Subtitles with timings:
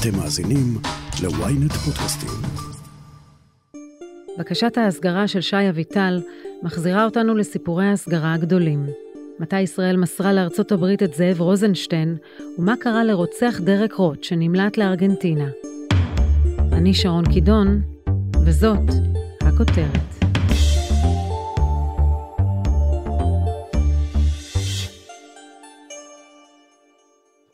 [0.00, 0.78] אתם מאזינים
[1.22, 2.30] ל-ynet פודקאסטים.
[4.38, 6.22] בקשת ההסגרה של שי אביטל
[6.62, 8.86] מחזירה אותנו לסיפורי ההסגרה הגדולים.
[9.38, 12.16] מתי ישראל מסרה לארצות הברית את זאב רוזנשטיין,
[12.58, 15.48] ומה קרה לרוצח דרק רוט שנמלט לארגנטינה.
[16.72, 17.82] אני שרון קידון,
[18.46, 18.88] וזאת
[19.40, 20.00] הכותרת.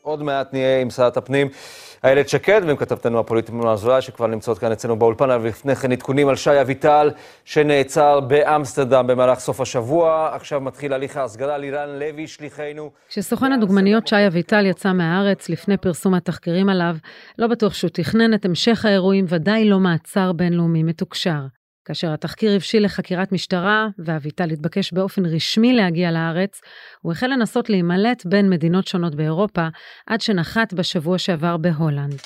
[0.01, 1.47] עוד מעט נהיה עם שרת הפנים
[2.03, 5.91] איילת שקד ועם כתבתנו הפוליטית מנועה אזולאי, שכבר נמצאות כאן אצלנו באולפן, אבל לפני כן
[5.91, 7.11] עדכונים על שי אביטל,
[7.45, 10.29] שנעצר באמסטרדם במהלך סוף השבוע.
[10.33, 12.91] עכשיו מתחיל הליך ההסגרה לירן לוי, שליחנו.
[13.09, 16.95] כשסוכן הדוגמניות שי אביטל יצא מהארץ לפני פרסום התחקירים עליו,
[17.37, 21.56] לא בטוח שהוא תכנן את המשך האירועים, ודאי לא מעצר בינלאומי מתוקשר.
[21.87, 26.61] כאשר התחקיר הבשיל לחקירת משטרה, ואביטל התבקש באופן רשמי להגיע לארץ,
[27.01, 29.67] הוא החל לנסות להימלט בין מדינות שונות באירופה,
[30.07, 32.21] עד שנחת בשבוע שעבר בהולנד.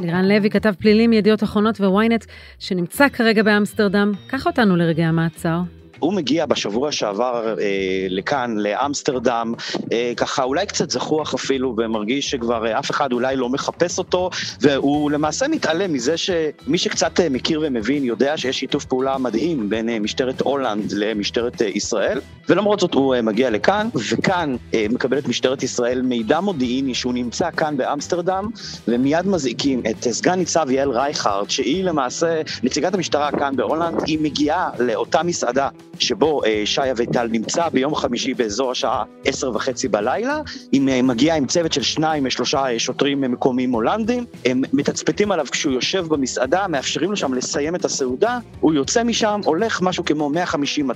[0.00, 2.24] לירן לוי כתב פלילים מידיעות אחרונות וויינט,
[2.58, 4.12] שנמצא כרגע באמסטרדם.
[4.26, 5.77] קח אותנו לרגעי המעצר.
[5.98, 9.54] הוא מגיע בשבוע שעבר אה, לכאן, לאמסטרדם,
[9.92, 14.30] אה, ככה אולי קצת זחוח אפילו, ומרגיש שכבר אה, אף אחד אולי לא מחפש אותו,
[14.60, 19.88] והוא למעשה מתעלם מזה שמי שקצת אה, מכיר ומבין יודע שיש שיתוף פעולה מדהים בין
[19.88, 25.28] אה, משטרת הולנד למשטרת אה, ישראל, ולמרות זאת הוא אה, מגיע לכאן, וכאן אה, מקבלת
[25.28, 28.48] משטרת ישראל מידע מודיעיני שהוא נמצא כאן באמסטרדם,
[28.88, 34.18] ומיד מזעיקים את אה, סגן ניצב יעל רייכרד, שהיא למעשה נציגת המשטרה כאן בהולנד, היא
[34.22, 35.68] מגיעה לאותה מסעדה
[35.98, 40.40] שבו אה, שי אביטל נמצא ביום חמישי באזור השעה עשר וחצי בלילה,
[40.72, 45.46] היא אה, מגיעה עם צוות של שניים, אה, שלושה שוטרים מקומיים הולנדים, הם מתצפתים עליו
[45.52, 50.30] כשהוא יושב במסעדה, מאפשרים לו שם לסיים את הסעודה, הוא יוצא משם, הולך משהו כמו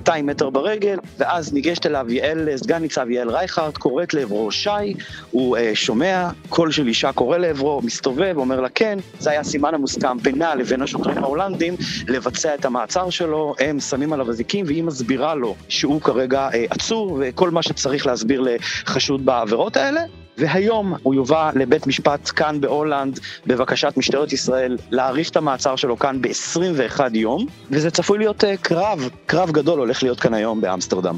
[0.07, 4.69] 150-200 מטר ברגל, ואז ניגשת אליו יעל, סגן ניצב יעל רייכרד, קוראת לעברו שי,
[5.31, 9.73] הוא אה, שומע, קול של אישה קורא לעברו, מסתובב, אומר לה כן, זה היה הסימן
[9.73, 11.75] המוסכם בינה לבין השוטרים ההולנדים,
[12.07, 17.19] לבצע את המעצר שלו, הם שמים עליו אזיקים, והיא מסבירה לו שהוא כרגע אה, עצור
[17.21, 20.01] וכל מה שצריך להסביר לחשוד בעבירות האלה.
[20.37, 26.21] והיום הוא יובא לבית משפט כאן בהולנד בבקשת משטרת ישראל להאריך את המעצר שלו כאן
[26.21, 31.17] ב-21 יום, וזה צפוי להיות uh, קרב, קרב גדול הולך להיות כאן היום באמסטרדם.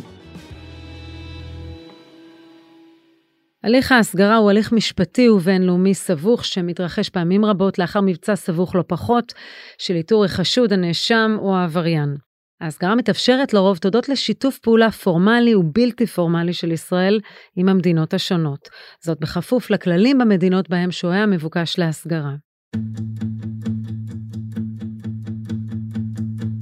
[3.63, 9.33] הליך ההסגרה הוא הליך משפטי ובינלאומי סבוך שמתרחש פעמים רבות לאחר מבצע סבוך לא פחות
[9.77, 12.24] של איתור החשוד, הנאשם או העבריין.
[12.61, 17.19] ההסגרה מתאפשרת לרוב תודות לשיתוף פעולה פורמלי ובלתי פורמלי של ישראל
[17.55, 18.69] עם המדינות השונות.
[18.99, 22.35] זאת בכפוף לכללים במדינות בהם שוהה המבוקש להסגרה.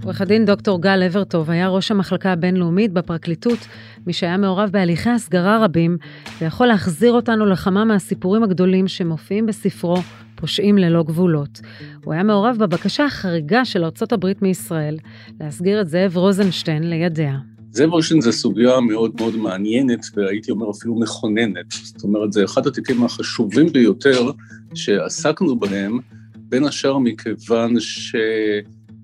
[0.03, 3.59] עורך הדין דוקטור גל אברטוב היה ראש המחלקה הבינלאומית בפרקליטות,
[4.07, 5.97] מי שהיה מעורב בהליכי הסגרה רבים,
[6.41, 9.97] ויכול להחזיר אותנו לכמה מהסיפורים הגדולים שמופיעים בספרו
[10.35, 11.61] פושעים ללא גבולות.
[12.03, 14.97] הוא היה מעורב בבקשה החריגה של ארצות הברית מישראל
[15.39, 17.37] להסגיר את זאב רוזנשטיין לידיה.
[17.71, 21.71] זאב רוזנשטיין זה סוגיה מאוד מאוד מעניינת, והייתי אומר אפילו מכוננת.
[21.71, 24.31] זאת אומרת, זה אחד התיקים החשובים ביותר
[24.73, 25.99] שעסקנו בהם,
[26.35, 28.15] בין השאר מכיוון ש...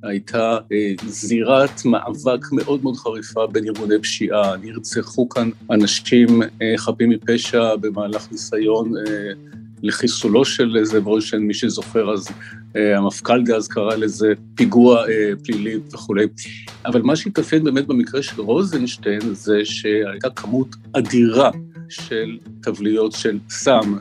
[0.03, 7.09] הייתה אה, זירת מאבק מאוד מאוד חריפה בין ארגוני פשיעה, נרצחו כאן אנשים אה, חפים
[7.09, 9.03] מפשע במהלך ניסיון אה,
[9.83, 12.27] לחיסולו של זאב רוישטיין, מי שזוכר אז
[12.75, 15.03] המפכ"ל דאז קרא לזה פיגוע
[15.43, 16.25] פלילי וכולי.
[16.85, 21.51] אבל מה שהתאפיין באמת במקרה של רוזנשטיין זה שהייתה כמות אדירה
[21.89, 23.97] של תבליות של סם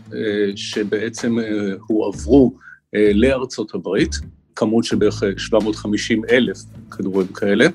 [0.56, 1.36] שבעצם
[1.86, 2.54] הועברו
[2.92, 4.14] לארצות הברית,
[4.58, 6.58] כמות של בערך 750 אלף
[6.90, 7.66] כדורים כאלה.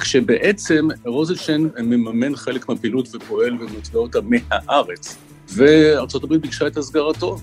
[0.00, 5.16] כשבעצם רוזנשטיין מממן חלק מהפעילות ופועל ומתווה אותה מהארץ.
[5.48, 7.36] וארה"ב ביקשה את הסגרתו.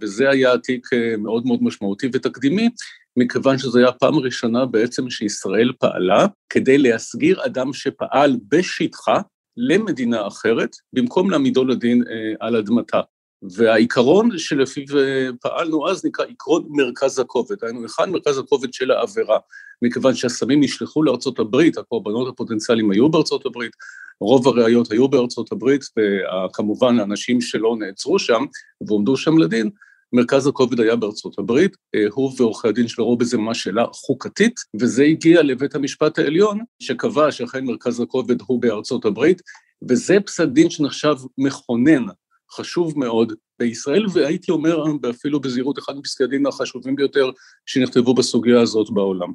[0.00, 2.68] וזה היה תיק אה, מאוד מאוד משמעותי ותקדימי,
[3.16, 9.20] מכיוון שזו הייתה הפעם הראשונה בעצם שישראל פעלה כדי להסגיר אדם שפעל בשטחה
[9.56, 13.00] למדינה אחרת, במקום להעמידו לדין אה, על אדמתה.
[13.42, 19.38] והעיקרון שלפיו אה, פעלנו אז נקרא עקרון מרכז הכובד, היינו היכן מרכז הכובד של העבירה,
[19.82, 23.72] מכיוון שהסמים נשלחו לארצות הברית, הקורבנות הפוטנציאליים היו בארצות הברית,
[24.20, 28.44] רוב הראיות היו בארצות הברית, וכמובן האנשים שלא נעצרו שם
[28.88, 29.70] ועומדו שם לדין,
[30.12, 34.60] מרכז הכובד היה בארצות הברית, אה, הוא ועורכי הדין שלו ראו בזה ממש שאלה חוקתית,
[34.80, 39.42] וזה הגיע לבית המשפט העליון, שקבע שאכן מרכז הכובד הוא בארצות הברית,
[39.88, 42.04] וזה פסק דין שנחשב מכונן
[42.52, 47.30] חשוב מאוד בישראל, והייתי אומר אפילו בזהירות אחד מפסקי הדין החשובים ביותר
[47.66, 49.32] שנכתבו בסוגיה הזאת בעולם.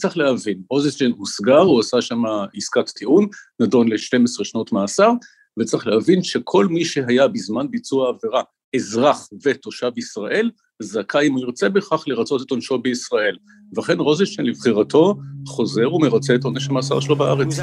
[0.00, 2.22] צריך להבין, רוזנשטיין הוסגר, הוא עשה שם
[2.54, 3.26] עסקת טיעון,
[3.60, 5.10] נדון ל-12 שנות מאסר,
[5.58, 8.42] וצריך להבין שכל מי שהיה בזמן ביצוע העבירה
[8.76, 10.50] אזרח ותושב ישראל,
[10.82, 13.36] זכאי אם הוא ירצה בכך לרצות את עונשו בישראל.
[13.78, 15.16] וכן רוזנשטיין לבחירתו
[15.46, 17.58] חוזר ומרצה את עונש המאסר שלו בארץ.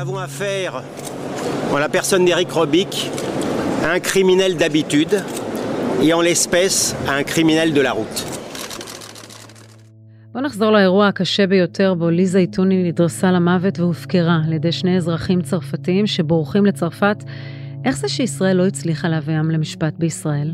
[3.83, 5.13] À un criminel d'habitude,
[6.03, 8.25] et en l'espèce, à un criminel de la route.
[10.33, 15.41] בוא נחזור לאירוע הקשה ביותר בו ליזה איתוני נדרסה למוות והופקרה על ידי שני אזרחים
[15.41, 17.23] צרפתיים שבורחים לצרפת.
[17.85, 20.51] איך זה שישראל לא הצליחה להביאם למשפט בישראל?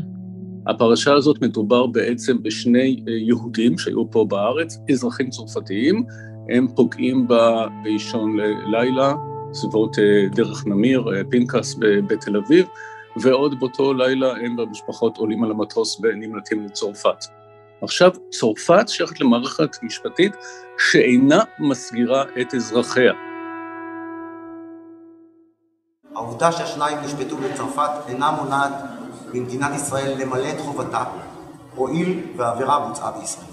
[0.66, 6.04] הפרשה הזאת מדובר בעצם בשני אה, יהודים שהיו פה בארץ, אזרחים צרפתיים,
[6.48, 8.36] הם פוגעים בה באישון
[8.66, 9.14] לילה,
[9.52, 12.66] סביבות אה, דרך נמיר, אה, פנקס בתל אביב,
[13.22, 17.24] ועוד באותו לילה הם והמשפחות עולים על המטוס ונמלטים לצרפת.
[17.82, 20.32] עכשיו, צרפת שייכת למערכת משפטית
[20.78, 23.12] שאינה מסגירה את אזרחיה.
[26.14, 28.72] העובדה שהשניים נשפטו בצרפת אינה מונעת
[29.34, 31.04] ממדינת ישראל למלא את חובתה,
[31.74, 33.46] הואיל והעבירה בוצעה בישראל.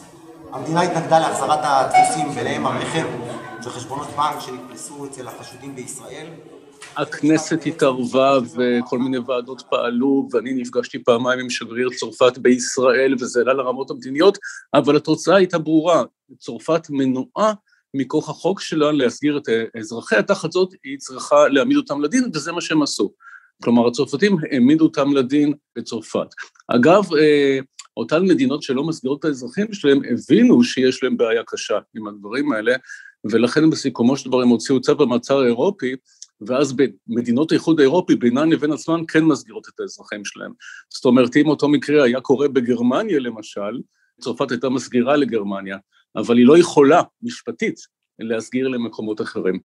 [0.52, 3.06] המדינה התנגדה להחזרת הדפוסים, ביניהם הרכב
[3.64, 6.28] וחשבונות בנק שנתפסו אצל החשודים בישראל.
[6.96, 13.54] הכנסת התערבה וכל מיני ועדות פעלו, ואני נפגשתי פעמיים עם שגריר צרפת בישראל, וזה עלה
[13.54, 14.38] לרמות המדיניות,
[14.74, 16.04] אבל התוצאה הייתה ברורה,
[16.38, 17.54] צרפת מנועה
[17.94, 19.50] מכוח החוק שלה להסגיר את
[19.80, 23.12] אזרחיה, תחת זאת היא צריכה להעמיד אותם לדין, וזה מה שהם עשו.
[23.64, 26.28] כלומר, הצרפתים העמידו אותם לדין בצרפת.
[26.68, 27.60] אגב, אה,
[27.98, 32.76] אותן מדינות שלא מסגירות את האזרחים שלהם, הבינו שיש להם בעיה קשה עם הדברים האלה,
[33.32, 35.96] ולכן בסיכומו של דבר הם הוציאו צו המעצר האירופי,
[36.42, 36.74] ואז
[37.08, 40.52] במדינות האיחוד האירופי בינן לבין עצמן כן מסגירות את האזרחים שלהם.
[40.90, 43.82] זאת אומרת, אם אותו מקרה היה קורה בגרמניה למשל,
[44.22, 45.78] צרפת הייתה מסגירה לגרמניה,
[46.16, 47.76] אבל היא לא יכולה, משפטית,
[48.20, 49.60] להסגיר למקומות אחרים.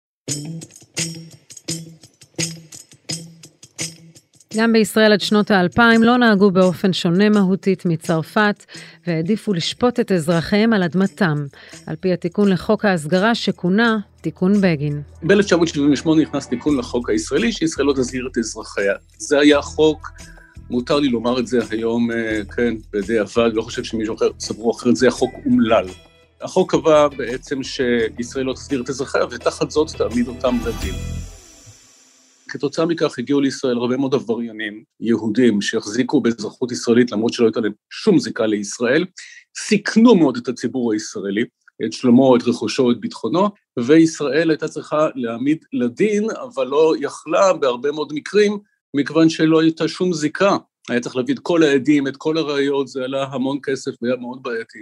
[4.59, 8.65] גם בישראל עד שנות האלפיים לא נהגו באופן שונה מהותית מצרפת,
[9.07, 11.47] והעדיפו לשפוט את אזרחיהם על אדמתם,
[11.87, 15.03] על פי התיקון לחוק ההסגרה שכונה תיקון בגין.
[15.23, 18.95] ב-1978 נכנס תיקון לחוק הישראלי שישראל לא תסגיר את אזרחיה.
[19.19, 20.09] זה היה חוק,
[20.71, 24.97] מותר לי לומר את זה היום, אה, כן, בדיעבד, לא חושב שמישהו אחר סברו אחרת,
[24.97, 25.87] זה החוק אומלל.
[26.43, 31.18] החוק קבע בעצם שישראל לא תסגיר את אזרחיה, ותחת זאת תעמיד אותם לדין.
[32.49, 37.73] כתוצאה מכך הגיעו לישראל הרבה מאוד עבריינים יהודים שהחזיקו באזרחות ישראלית למרות שלא הייתה להם
[37.91, 39.05] שום זיקה לישראל,
[39.59, 41.45] סיכנו מאוד את הציבור הישראלי,
[41.85, 43.49] את שלומו, את רכושו, את ביטחונו,
[43.79, 48.59] וישראל הייתה צריכה להעמיד לדין, אבל לא יכלה בהרבה מאוד מקרים,
[48.97, 50.57] מכיוון שלא הייתה שום זיקה.
[50.89, 54.43] היה צריך להביא את כל העדים, את כל הראיות, זה עלה המון כסף והיה מאוד
[54.43, 54.79] בעייתי.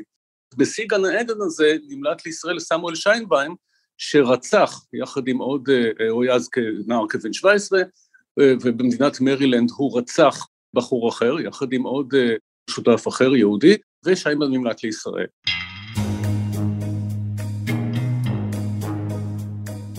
[0.57, 3.55] בשיא גן העדן הזה נמלט לישראל סמואל שיינביין,
[3.99, 7.81] שרצח יחד עם עוד, אה, הוא היה אז כנער כבן 17,
[8.41, 12.35] אה, ובמדינת מרילנד הוא רצח בחור אחר, יחד עם עוד אה,
[12.71, 13.77] שותף אחר, יהודי,
[14.07, 15.27] ושיימן נמלט לישראל.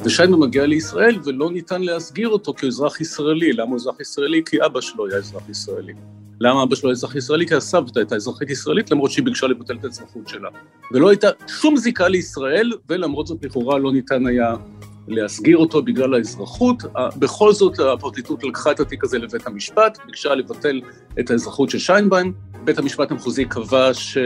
[0.05, 3.53] ושיימן מגיע לישראל ולא ניתן להסגיר אותו כאזרח ישראלי.
[3.53, 4.41] למה הוא אזרח ישראלי?
[4.45, 5.93] כי אבא שלו היה אזרח ישראלי.
[6.41, 7.47] למה אבא שלו אזרח ישראלי?
[7.47, 10.49] כי הסבתא הייתה אזרחית ישראלית, למרות שהיא ביקשה לבטל את האזרחות שלה.
[10.91, 14.55] ולא הייתה שום זיקה לישראל, ולמרות זאת לכאורה לא ניתן היה
[15.07, 16.83] להסגיר אותו בגלל האזרחות.
[17.19, 20.81] בכל זאת הפרקליטות לקחה את התיק הזה לבית המשפט, ביקשה לבטל
[21.19, 22.33] את האזרחות של שיינביין.
[22.63, 24.17] בית המשפט המחוזי קבע ש...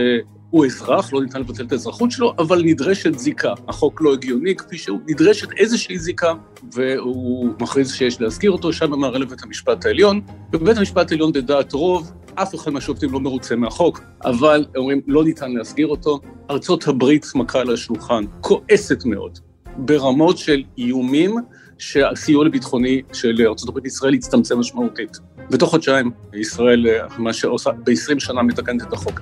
[0.52, 3.54] הוא אזרח, לא ניתן לבטל את האזרחות שלו, אבל נדרשת זיקה.
[3.68, 6.34] החוק לא הגיוני כפי שהוא, נדרשת איזושהי זיקה,
[6.74, 10.22] והוא מכריז שיש להזכיר אותו, שם אמר לבית המשפט העליון,
[10.54, 15.52] ובבית המשפט העליון בדעת רוב, אף אחד מהשופטים לא מרוצה מהחוק, אבל אומרים, לא ניתן
[15.52, 16.20] להסגיר אותו.
[16.50, 19.40] ארצות הברית מכה על השולחן, כועסת מאוד,
[19.78, 21.36] ברמות של איומים
[21.78, 25.18] שהסיוע לביטחוני של ארצות הברית ישראל יצטמצם משמעותית.
[25.52, 26.86] בתוך חודשיים ישראל,
[27.18, 29.22] מה שעושה, ב-20 שנה מתקנת את החוק.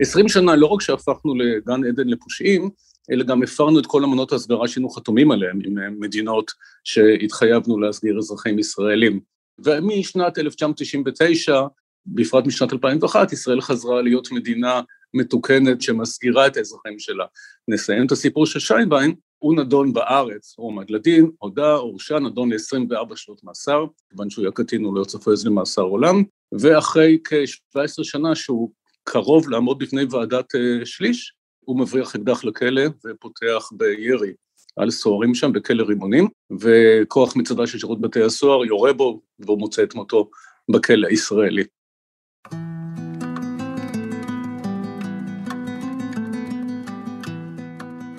[0.00, 2.70] עשרים שנה לא רק שהפכנו לגן עדן לפושעים,
[3.10, 6.50] אלא גם הפרנו את כל אמנות ההסגרה שהיינו חתומים עליהן עם מדינות
[6.84, 9.20] שהתחייבנו להסגיר אזרחים ישראלים.
[9.64, 11.62] ומשנת 1999,
[12.06, 14.80] בפרט משנת 2001, ישראל חזרה להיות מדינה
[15.14, 17.24] מתוקנת שמסגירה את האזרחים שלה.
[17.68, 23.16] נסיים את הסיפור של שיינביין, הוא נדון בארץ, הוא עומד לדין, הודה, הורשע, נדון ל-24
[23.16, 26.22] שנות מאסר, כיוון שהוא היה קטין הוא לא צפוי איזה מאסר עולם,
[26.60, 28.70] ואחרי כ-17 שנה שהוא
[29.12, 34.32] קרוב לעמוד בפני ועדת אה, שליש, הוא מבריח אקדח לכלא ופותח בירי
[34.76, 36.28] על סוהרים שם בכלא רימונים,
[36.60, 40.30] וכוח מצדה של שירות בתי הסוהר יורה בו והוא מוצא את מותו
[40.70, 41.64] בכלא הישראלי.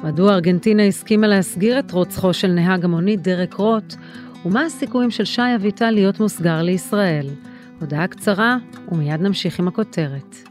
[0.04, 3.94] מדוע ארגנטינה הסכימה להסגיר את רוצחו של נהג המונית דרק רוט,
[4.46, 7.28] ומה הסיכויים של שי אביטל להיות מוסגר לישראל.
[7.80, 8.58] הודעה קצרה,
[8.92, 10.51] ומיד נמשיך עם הכותרת.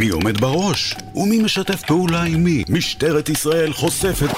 [0.00, 0.94] מי עומד בראש?
[1.14, 2.64] ומי משתף פעולה עם מי?
[2.68, 4.28] משטרת ישראל חושפת...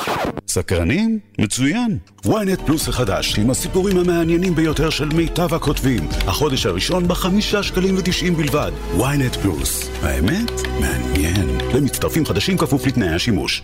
[0.48, 1.18] סקרנים?
[1.38, 1.98] מצוין.
[2.26, 6.08] ynet פלוס החדש, עם הסיפורים המעניינים ביותר של מיטב הכותבים.
[6.26, 8.72] החודש הראשון בחמישה שקלים ותשעים בלבד.
[8.98, 9.90] ynet פלוס.
[10.02, 10.50] האמת?
[10.80, 11.58] מעניין.
[11.74, 13.62] למצטרפים חדשים כפוף לתנאי השימוש.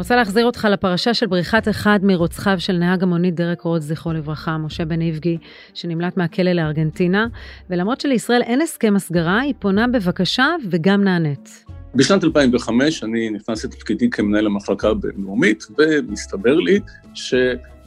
[0.00, 4.58] רוצה להחזיר אותך לפרשה של בריחת אחד מרוצחיו של נהג המונית דרק רוט, זכרו לברכה,
[4.58, 5.38] משה בן איבגי,
[5.74, 7.26] שנמלט מהכלא לארגנטינה,
[7.70, 11.64] ולמרות שלישראל אין הסכם הסגרה, היא פונה בבקשה וגם נענית.
[11.94, 16.80] בשנת 2005 אני נכנס לתפקידי כמנהל המחלקה הבינלאומית, ומסתבר לי
[17.14, 17.34] ש...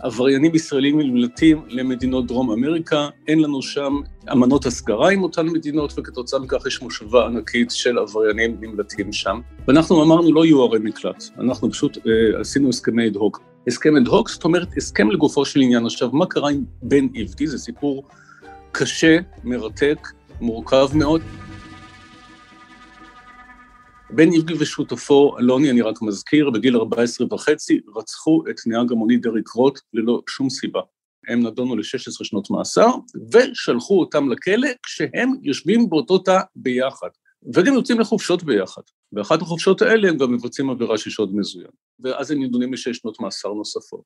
[0.03, 3.93] עבריינים ישראלים נמלטים למדינות דרום אמריקה, אין לנו שם
[4.31, 9.39] אמנות הסגרה עם אותן מדינות, וכתוצאה מכך יש מושבה ענקית של עבריינים נמלטים שם.
[9.67, 13.41] ואנחנו אמרנו, לא יהיו ערי מקלט, אנחנו פשוט אה, עשינו הסכמי אד הוק.
[13.67, 15.85] הסכם אד הוק, זאת אומרת, הסכם לגופו של עניין.
[15.85, 17.47] עכשיו, מה קרה עם בן איבגי?
[17.47, 18.03] זה סיפור
[18.71, 20.07] קשה, מרתק,
[20.41, 21.21] מורכב מאוד.
[24.15, 29.49] בן איבגי ושותפו, אלוני, אני רק מזכיר, בגיל 14 וחצי, רצחו את נהג המונית דריק
[29.49, 30.81] רוט ללא שום סיבה.
[31.27, 32.89] הם נדונו ל-16 שנות מאסר,
[33.31, 37.07] ושלחו אותם לכלא כשהם יושבים באותו תא ביחד.
[37.55, 38.81] וגם יוצאים לחופשות ביחד.
[39.11, 41.71] באחת החופשות האלה הם גם מבצעים עבירה של שוד מזוין.
[41.99, 44.03] ואז הם נידונים לשש שנות מאסר נוספות.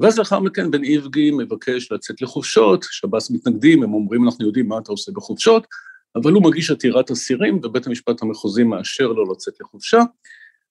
[0.00, 4.78] ואז לאחר מכן בן איבגי מבקש לצאת לחופשות, שב"ס מתנגדים, הם אומרים, אנחנו יודעים מה
[4.78, 5.66] אתה עושה בחופשות,
[6.16, 10.00] אבל הוא מגיש עתירת אסירים, ובית המשפט המחוזי מאשר לו לצאת לחופשה.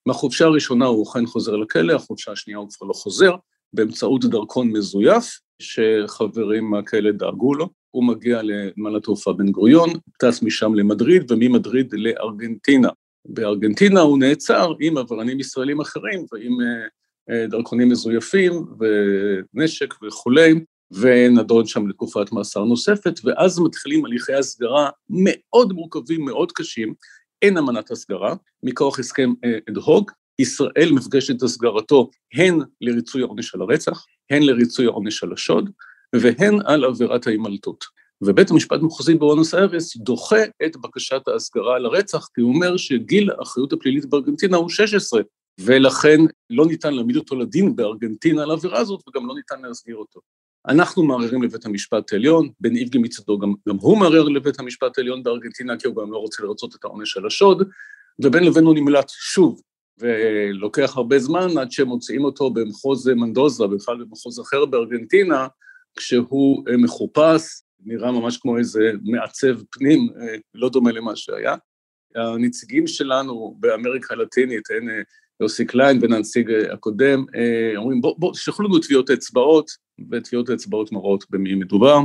[0.05, 3.35] מהחופשה הראשונה הוא אכן חוזר לכלא, החופשה השנייה הוא כבר לא חוזר,
[3.73, 7.69] באמצעות דרכון מזויף, שחברים מהכלא דאגו לו.
[7.91, 12.89] הוא מגיע לנמל התעופה בן גוריון, טס משם למדריד, וממדריד לארגנטינה.
[13.25, 16.87] בארגנטינה הוא נעצר עם עבריינים ישראלים אחרים ועם אה,
[17.29, 20.53] אה, דרכונים מזויפים ונשק וכולי,
[21.01, 26.93] ונדון שם לתקופת מאסר נוספת, ואז מתחילים הליכי הסגרה מאוד מורכבים, מאוד קשים.
[27.41, 29.33] אין אמנת הסגרה, מכוח הסכם
[29.69, 35.23] אד אה, הוק, ישראל מפגשת את הסגרתו הן לריצוי העונש על הרצח, הן לריצוי העונש
[35.23, 35.69] על השוד,
[36.15, 37.83] והן על עבירת ההימלטות.
[38.21, 43.31] ובית המשפט המחוזי בוונוס איירס דוחה את בקשת ההסגרה על הרצח, כי הוא אומר שגיל
[43.31, 45.21] האחריות הפלילית בארגנטינה הוא 16,
[45.59, 46.17] ולכן
[46.49, 50.19] לא ניתן להעמיד אותו לדין בארגנטינה על העבירה הזאת, וגם לא ניתן להסגיר אותו.
[50.67, 55.23] אנחנו מערערים לבית המשפט העליון, בן איבגי מצדו גם, גם הוא מערער לבית המשפט העליון
[55.23, 57.69] בארגנטינה, כי הוא גם לא רוצה לרצות את העונש על השוד,
[58.23, 59.61] ובין לבין הוא נמלט שוב,
[59.97, 65.47] ולוקח הרבה זמן עד שמוציאים אותו במחוז מנדוזה, בכלל במחוז אחר בארגנטינה,
[65.95, 67.41] כשהוא אה, מחופש,
[67.85, 71.55] נראה ממש כמו איזה מעצב פנים, אה, לא דומה למה שהיה.
[72.15, 75.01] הנציגים שלנו באמריקה הלטינית, אין אה,
[75.41, 77.25] יוסי קליין והנציג הקודם,
[77.75, 79.71] אומרים בואו בוא, תשלחו לנו טביעות אצבעות,
[80.11, 81.99] וטביעות האצבעות מראות במי מדובר,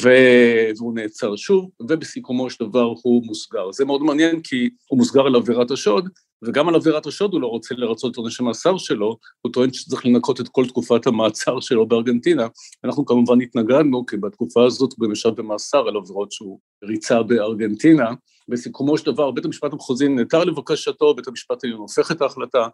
[0.00, 3.72] והוא נעצר שוב, ובסיכומו של דבר הוא מוסגר.
[3.72, 6.08] זה מאוד מעניין כי הוא מוסגר על עבירת השוד,
[6.44, 10.06] וגם על עבירת השוד הוא לא רוצה לרצות את עונש המאסר שלו, הוא טוען שצריך
[10.06, 12.46] לנקות את כל תקופת המעצר שלו בארגנטינה.
[12.84, 18.10] אנחנו כמובן התנגדנו, כי בתקופה הזאת הוא גם ישב במאסר על עבירות שהוא ריצה בארגנטינה.
[18.48, 22.68] בסיכומו של דבר, בית המשפט המחוזי נעתר לבקשתו, בית המשפט העליון הופך את ההחלטה,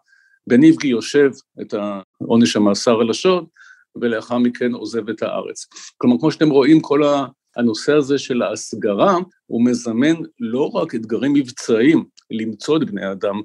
[0.47, 1.73] בן איבגי יושב את
[2.27, 3.45] עונש המאסר על השוד,
[4.01, 5.65] ולאחר מכן עוזב את הארץ.
[5.97, 7.01] כלומר, כמו שאתם רואים, כל
[7.55, 13.41] הנושא הזה של ההסגרה, הוא מזמן לא רק אתגרים מבצעיים למצוא את בני האדם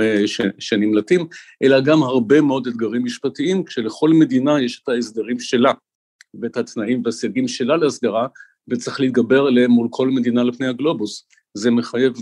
[0.00, 0.22] אה,
[0.58, 1.26] שנמלטים,
[1.62, 5.72] אלא גם הרבה מאוד אתגרים משפטיים, כשלכל מדינה יש את ההסדרים שלה
[6.40, 8.26] ואת התנאים והסייגים שלה להסגרה,
[8.68, 11.26] וצריך להתגבר עליהם מול כל מדינה על פני הגלובוס.
[11.54, 12.12] זה מחייב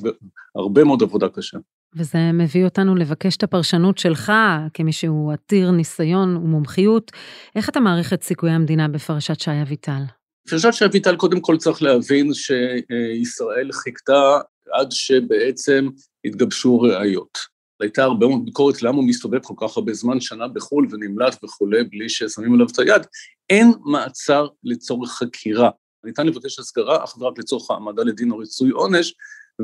[0.54, 1.58] הרבה מאוד עבודה קשה.
[1.94, 4.32] וזה מביא אותנו לבקש את הפרשנות שלך,
[4.74, 7.12] כמי שהוא עתיר ניסיון ומומחיות.
[7.56, 10.02] איך אתה מעריך את סיכויי המדינה בפרשת שי אביטל?
[10.50, 14.38] פרשת שי אביטל, קודם כל צריך להבין שישראל חיכתה
[14.72, 15.88] עד שבעצם
[16.24, 17.38] התגבשו ראיות.
[17.80, 21.84] הייתה הרבה מאוד ביקורת למה הוא מסתובב כל כך הרבה זמן, שנה בחו"ל ונמלט וכולי,
[21.84, 23.02] בלי ששמים עליו את היד.
[23.50, 25.70] אין מעצר לצורך חקירה.
[26.04, 29.14] ניתן לבקש הסגרה אך ורק לצורך העמדה לדין או ריצוי עונש,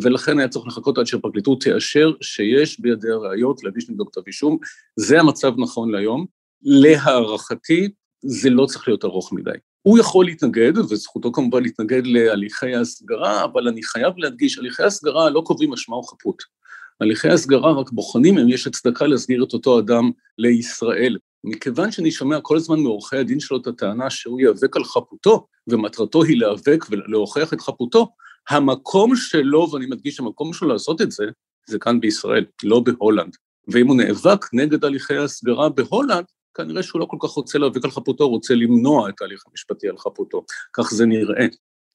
[0.02, 4.58] ולכן היה צריך לחכות עד שהפרקליטות תאשר שיש בידי הראיות להגיש נגדו כתב אישום.
[4.96, 6.26] זה המצב נכון להיום.
[6.62, 7.88] להערכתי,
[8.24, 9.50] זה לא צריך להיות ארוך מדי.
[9.82, 15.40] הוא יכול להתנגד, וזכותו כמובן להתנגד להליכי ההסגרה, אבל אני חייב להדגיש, הליכי הסגרה לא
[15.40, 16.42] קובעים אשמה או חפות.
[17.00, 21.16] הליכי הסגרה רק בוחנים אם יש הצדקה להסגיר את אותו אדם לישראל.
[21.46, 26.22] מכיוון שאני שומע כל הזמן מעורכי הדין שלו את הטענה שהוא ייאבק על חפותו, ומטרתו
[26.22, 28.12] היא להיאבק ולהוכיח את חפותו,
[28.48, 31.24] המקום שלו, ואני מדגיש, המקום שלו לעשות את זה,
[31.66, 33.36] זה כאן בישראל, לא בהולנד.
[33.68, 36.24] ואם הוא נאבק נגד הליכי הסגרה בהולנד,
[36.54, 39.88] כנראה שהוא לא כל כך רוצה להיאבק על חפותו, הוא רוצה למנוע את ההליך המשפטי
[39.88, 40.44] על חפותו.
[40.72, 41.46] כך זה נראה.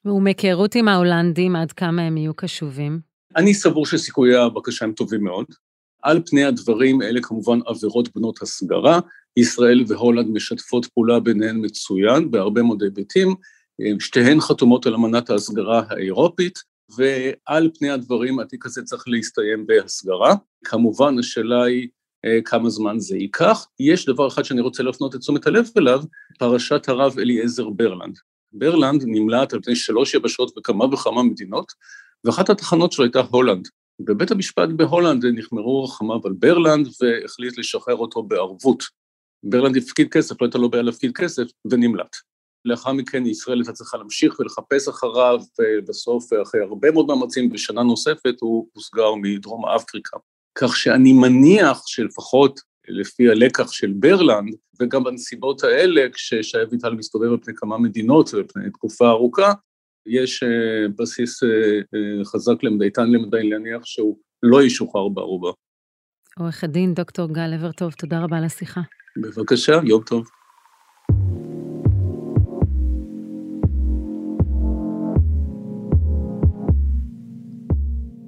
[0.05, 2.99] ומהיכרות עם ההולנדים, עד כמה הם יהיו קשובים?
[3.35, 5.45] אני סבור שסיכויי הבקשה הם טובים מאוד.
[6.03, 8.99] על פני הדברים, אלה כמובן עבירות בנות הסגרה.
[9.37, 13.35] ישראל והולנד משתפות פעולה ביניהן מצוין בהרבה מאוד היבטים.
[13.99, 16.59] שתיהן חתומות על אמנת ההסגרה האירופית,
[16.95, 20.35] ועל פני הדברים התיק הזה צריך להסתיים בהסגרה.
[20.65, 21.87] כמובן, השאלה היא
[22.25, 23.67] אה, כמה זמן זה ייקח.
[23.79, 26.03] יש דבר אחד שאני רוצה להפנות את תשומת הלב אליו,
[26.39, 28.15] פרשת הרב אליעזר ברלנד.
[28.53, 31.71] ברלנד נמלט על פני שלוש יבשות וכמה וכמה מדינות,
[32.25, 33.67] ואחת התחנות שלו הייתה הולנד.
[33.99, 38.83] בבית המשפט בהולנד נכמרו רחמיו על ברלנד והחליט לשחרר אותו בערבות.
[39.43, 42.15] ברלנד הפקיד כסף, לא הייתה לו בעיה להפקיד כסף, ונמלט.
[42.65, 48.35] לאחר מכן ישראל הייתה צריכה להמשיך ולחפש אחריו, ובסוף, אחרי הרבה מאוד מאמצים, בשנה נוספת
[48.41, 50.17] הוא הוסגר מדרום אפריקה.
[50.55, 57.37] כך שאני מניח שלפחות לפי הלקח של ברלנד, וגם בנסיבות האלה, כששי אביטל מסתובב על
[57.43, 59.53] פני כמה מדינות ופני תקופה ארוכה,
[60.05, 60.47] יש uh,
[60.97, 65.51] בסיס uh, uh, חזק למדי, איתן למדי להניח שהוא לא ישוחרר בערובה.
[66.39, 68.81] עורך הדין דוקטור גל לברטוב, תודה רבה על השיחה.
[69.17, 70.27] בבקשה, יום טוב.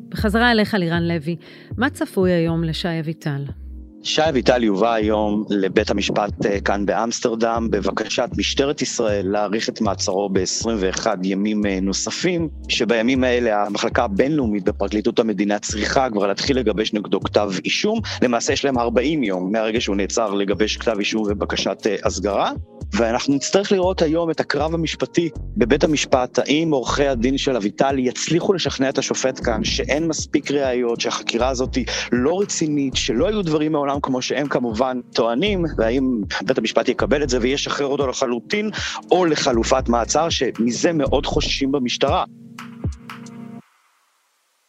[0.10, 1.36] בחזרה אליך, לירן לוי,
[1.78, 3.63] מה צפוי היום לשי אביטל?
[4.06, 10.30] שי אביטל יובא היום לבית המשפט אה, כאן באמסטרדם בבקשת משטרת ישראל להאריך את מעצרו
[10.30, 17.20] ב-21 ימים אה, נוספים, שבימים האלה המחלקה הבינלאומית בפרקליטות המדינה צריכה כבר להתחיל לגבש נגדו
[17.22, 18.00] כתב אישום.
[18.22, 22.52] למעשה יש להם 40 יום מהרגע שהוא נעצר לגבש כתב אישום ובקשת אה, הסגרה.
[22.94, 28.54] ואנחנו נצטרך לראות היום את הקרב המשפטי בבית המשפט, האם עורכי הדין של אביטל יצליחו
[28.54, 31.78] לשכנע את השופט כאן שאין מספיק ראיות, שהחקירה הזאת
[32.12, 37.30] לא רצינית, שלא היו דברים מעולם כמו שהם כמובן טוענים, והאם בית המשפט יקבל את
[37.30, 38.70] זה וישחרר אותו לחלוטין,
[39.12, 42.24] או לחלופת מעצר, שמזה מאוד חוששים במשטרה.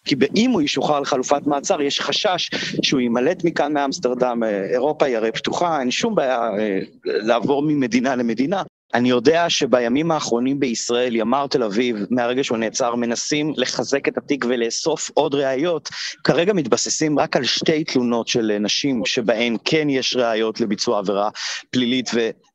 [0.05, 2.51] כי אם הוא ישוחרר לחלופת מעצר, יש חשש
[2.83, 8.17] שהוא יימלט מכאן מאמסטרדם, אה, אירופה היא הרי פתוחה, אין שום בעיה אה, לעבור ממדינה
[8.17, 8.62] למדינה.
[8.95, 14.45] אני יודע שבימים האחרונים בישראל, ימ"ר תל אביב, מהרגע שהוא נעצר, מנסים לחזק את התיק
[14.49, 15.88] ולאסוף עוד ראיות.
[16.25, 21.29] כרגע מתבססים רק על שתי תלונות של נשים שבהן כן יש ראיות לביצוע עבירה
[21.71, 22.11] פלילית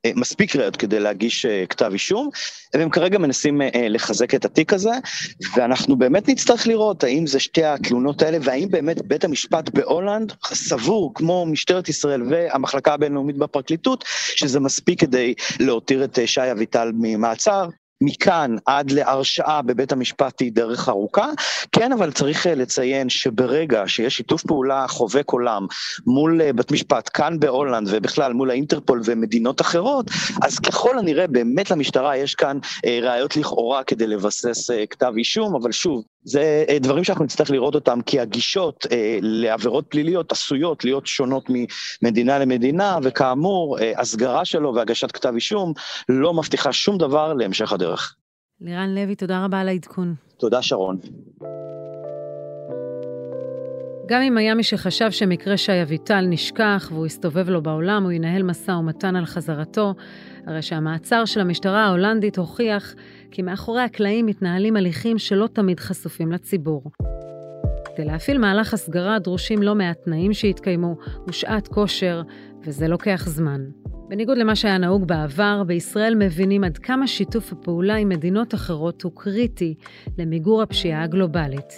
[0.08, 2.30] ומספיק ראיות כדי להגיש אה, כתב אישום,
[2.74, 4.92] והם כרגע מנסים אה, לחזק את התיק הזה,
[5.56, 11.12] ואנחנו באמת נצטרך לראות האם זה שתי התלונות האלה, והאם באמת בית המשפט בהולנד סבור,
[11.16, 17.68] כמו משטרת ישראל והמחלקה הבינלאומית בפרקליטות, שזה מספיק כדי להותיר את אה, שי אביטל ממעצר,
[18.02, 21.28] מכאן עד להרשעה בבית המשפט היא דרך ארוכה.
[21.72, 25.68] כן, אבל צריך אה, לציין שברגע שיש שיתוף פעולה חובק עולם
[26.08, 31.72] מול אה, בית משפט כאן בהולנד ובכלל מול האינטרפול ומדינות אחרות, אז ככל הנראה באמת
[31.72, 37.26] למשטרה יש כאן אה, ראיות לכאורה כדי לבסס כתב אישום, אבל שוב, זה דברים שאנחנו
[37.26, 41.50] נצטרך לראות אותם, כי הגישות אה, לעבירות פליליות עשויות להיות שונות
[42.02, 45.74] ממדינה למדינה, וכאמור, אה, הסגרה שלו והגשת כתב אישום
[46.10, 48.16] לא מבטיחה שום דבר להמשך הדרך.
[48.62, 50.16] לירן לוי, תודה רבה על העדכון.
[50.38, 50.98] תודה, שרון.
[54.10, 58.44] גם אם היה מי שחשב שמקרה שי אביטל נשכח והוא יסתובב לו בעולם, הוא ינהל
[58.44, 59.94] משא ומתן על חזרתו,
[60.46, 62.96] הרי שהמעצר של המשטרה ההולנדית הוכיח
[63.32, 66.84] כי מאחורי הקלעים מתנהלים הליכים שלא תמיד חשופים לציבור.
[67.86, 70.96] כדי להפעיל מהלך הסגרה דרושים לא מעט תנאים שהתקיימו
[71.28, 72.22] ושעת כושר,
[72.64, 73.62] וזה לוקח זמן.
[74.08, 79.12] בניגוד למה שהיה נהוג בעבר, בישראל מבינים עד כמה שיתוף הפעולה עם מדינות אחרות הוא
[79.16, 79.76] קריטי
[80.18, 81.74] למיגור הפשיעה הגלובלית.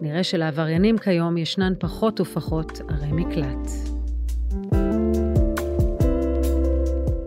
[0.00, 3.70] נראה שלעבריינים כיום ישנן פחות ופחות ערי מקלט.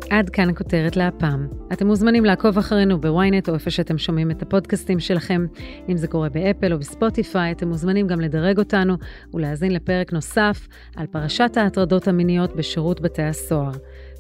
[0.10, 1.48] עד כאן הכותרת להפעם.
[1.74, 5.46] אתם מוזמנים לעקוב אחרינו בוויינט או איפה שאתם שומעים את הפודקאסטים שלכם.
[5.90, 8.96] אם זה קורה באפל או בספוטיפיי, אתם מוזמנים גם לדרג אותנו
[9.34, 13.72] ולהאזין לפרק נוסף על פרשת ההטרדות המיניות בשירות בתי הסוהר.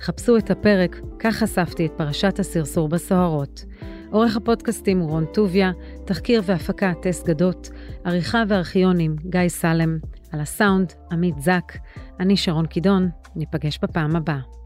[0.01, 3.65] חפשו את הפרק "כך חשפתי את פרשת הסרסור בסוהרות".
[4.11, 5.71] עורך הפודקאסטים הוא רון טוביה,
[6.05, 7.69] תחקיר והפקה טס גדות,
[8.03, 9.97] עריכה וארכיונים גיא סלם,
[10.31, 11.77] על הסאונד עמית זק,
[12.19, 14.60] אני שרון קידון, ניפגש בפעם הבאה.